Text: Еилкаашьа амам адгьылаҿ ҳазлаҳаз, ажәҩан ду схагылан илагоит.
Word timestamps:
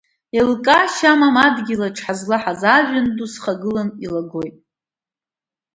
Еилкаашьа 0.37 1.09
амам 1.13 1.35
адгьылаҿ 1.45 1.97
ҳазлаҳаз, 2.05 2.61
ажәҩан 2.75 3.07
ду 3.15 3.27
схагылан 3.33 3.89
илагоит. 4.05 4.57